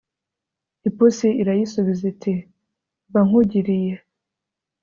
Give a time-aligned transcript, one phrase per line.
[0.87, 2.33] ipusi irayisubiza iti
[3.09, 3.93] mbankugiriye